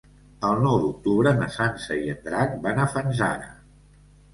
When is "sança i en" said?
1.57-2.21